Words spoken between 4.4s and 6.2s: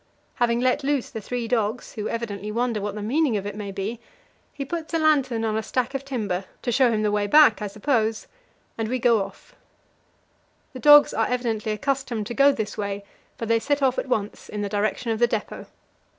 he puts a lantern on a stack of